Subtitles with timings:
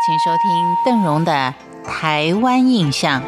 [0.00, 1.54] 请收听邓荣的
[1.86, 3.20] 《台湾印象》。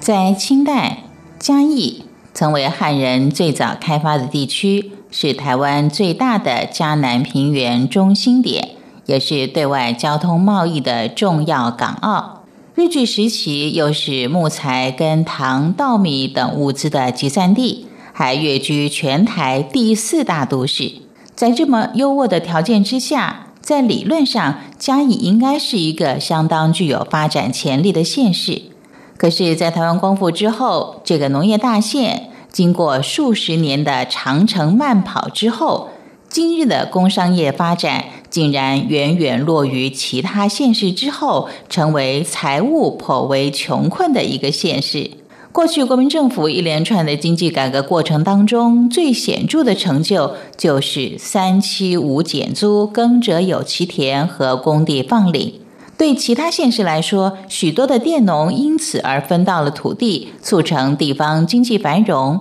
[0.00, 1.04] 在清代，
[1.38, 8.70] 嘉义曾为汉人最早开发的地区，是台湾最大的嘉南平原中心点，
[9.04, 12.39] 也是对外交通贸易的重要港澳。
[12.80, 20.90] 日据时期，又是木材跟糖、稻米等物资的集散地，还跃居全台第四大都市。
[21.34, 28.62] 在这么优渥的条件之下，在理论上，嘉义应该是一个相当具有发展潜力的县市。
[29.18, 35.90] 可是，在台湾光复之后，这个农业大县经过数十年的长城慢跑之后，
[36.30, 45.10] 今日的工商业发展竟然远远落于其他县市之后，成为财务颇为穷困的一个县市。
[45.52, 55.54] 过去国民政府一连串的经济改革过程当中，最显著的成就就是三七五减租、耕者有其田和工地放领。
[55.98, 62.40] 对其他县市来说，许多的佃农因此而分到了土地，促成地方经济繁荣。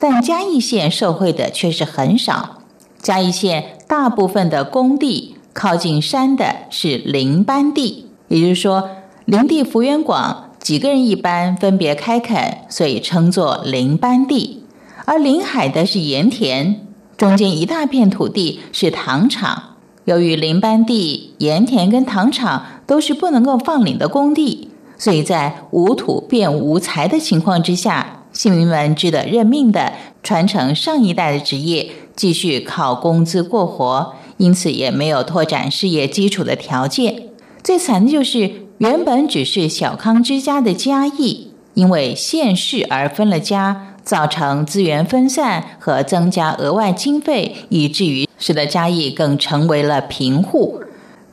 [0.00, 2.57] 但嘉义县受惠的却是很少。
[3.00, 8.90] 嘉义县大部分的工地靠近山的是林班地，也就是说，
[9.24, 14.64] 林地幅员广，几个人一班分别开垦，所以称作林班地。
[15.04, 16.80] 而临海的是盐田，
[17.16, 19.76] 中间一大片土地是糖厂。
[20.04, 37.28] 由于林班地、盐田跟糖厂都是不能够放领的工地，所以在无土变无财的情况之下，县民们只得认命的传承上一代的职业，继续靠工资过活，因此也没有拓展事业基础的条件。
[37.62, 43.84] 最惨的就是原本只是小康之家的家义，因为县市而分了家。
[44.08, 50.80] 造成资源分散和增加额外经费，以至于使得嘉义更成为了贫户。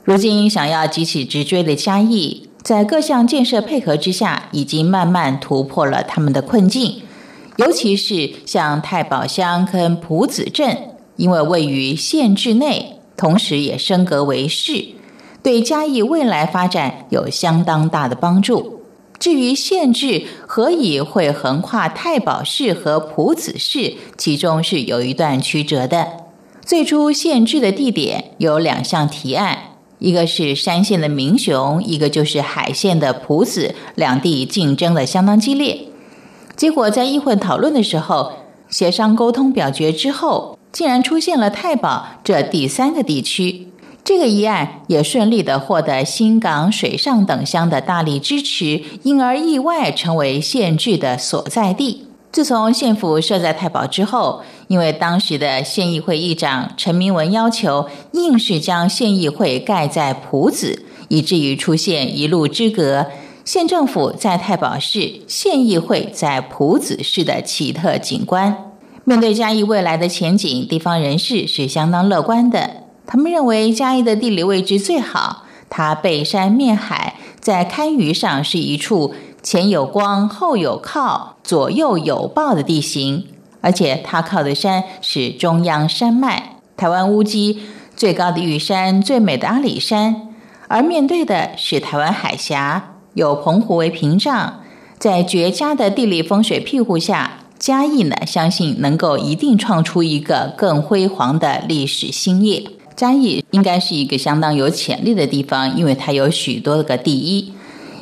[0.04, 7.02] 如今想要急起直追的嘉义，在各项建设配合之下，已经慢慢突破了他们的困境。
[7.58, 14.86] 尤其是像太保乡跟浦子镇，因为位于县治内，同时也升格为市，
[15.42, 18.82] 对嘉义未来发展有相当大的帮助。
[19.18, 26.08] 至于县治何以会横跨太保市和浦子市，其中是有一段曲折的。
[26.66, 29.58] 最初县治的地点有两项提案，
[30.00, 35.85] 一个是山县的民雄，一个就是海县的浦子，两地竞争的相当激烈。
[36.56, 38.32] 结果在议会讨论的时候，
[38.70, 43.68] 协商沟通表决之后，竟然出现了太保这第三个地区。
[44.04, 52.08] 这个议案也顺利的获得新港、水上等乡的大力支持，因而意外成为县治的所在地。
[52.32, 63.08] 自从县府设在太保之后，因为当时的县议会议长陈明文要求，硬是将县议会盖在埔子，以至于出现一路之隔，
[63.46, 68.72] 县政府在太保市，县议会在埔子市的奇特景观。
[69.04, 72.78] 面对嘉义未来的前景，地方人士是相当乐观的。
[73.06, 79.14] 他们认为嘉义的地理位置最好，它背山面海，在堪舆上是一处
[79.44, 83.28] 前有光、后有靠、左右有抱的地形，
[83.62, 87.62] 而且它靠的山是中央山脉，台湾乌基
[87.96, 90.30] 最高的玉山、最美的阿里山，
[90.68, 94.62] 而面对的是台湾海峡，有澎湖为屏障，
[95.00, 102.64] 在绝佳的地理风水庇护下，嘉义呢，相信能够一定创出一个更辉煌的历史新页。
[102.96, 107.54] 嘉义应该是一个相当有潜力的地方，因为它有许多个第一。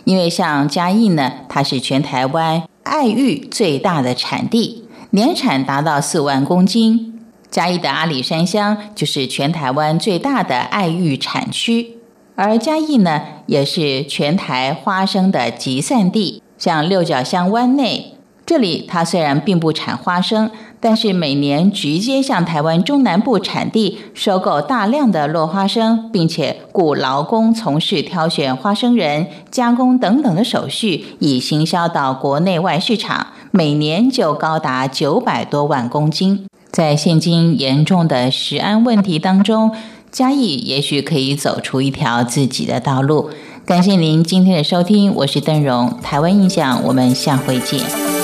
[0.04, 7.22] 因为像嘉义呢，它是全台湾爱玉最大的产地，年产达到四万公斤。
[7.52, 11.98] 嘉义的阿里山乡就是全台湾最大的爱玉产区，
[12.36, 16.42] 而嘉义呢，也是全台花生的集散地。
[16.58, 20.50] 像六角乡湾内，这里它虽然并不产花生。
[20.86, 36.46] 但是每年直接向台湾中南部产地收购大量的落花生，并且雇劳工从事挑选花生仁、加工等等的手续，以行销到国内外市场，每年就高达九百多万公斤。
[36.70, 39.72] 在现今严重的食安问题当中，
[40.14, 43.32] 嘉义也许可以走出一条自己的道路。
[43.66, 48.23] 感谢您今天的收听，我是邓荣，台湾印象，我们下回见。